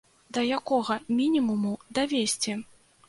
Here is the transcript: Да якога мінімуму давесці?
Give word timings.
Да 0.37 0.41
якога 0.59 0.97
мінімуму 1.19 1.77
давесці? 1.99 2.57